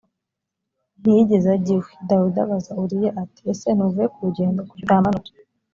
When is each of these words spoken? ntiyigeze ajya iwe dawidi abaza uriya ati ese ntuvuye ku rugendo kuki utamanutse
ntiyigeze 0.99 1.47
ajya 1.55 1.71
iwe 1.75 1.89
dawidi 2.09 2.39
abaza 2.45 2.71
uriya 2.83 3.09
ati 3.23 3.41
ese 3.51 3.67
ntuvuye 3.73 4.07
ku 4.13 4.19
rugendo 4.27 4.59
kuki 4.67 4.83
utamanutse 4.85 5.31